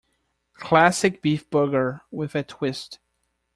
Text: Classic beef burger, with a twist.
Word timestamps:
Classic 0.55 1.21
beef 1.21 1.47
burger, 1.51 2.01
with 2.09 2.33
a 2.33 2.41
twist. 2.41 2.97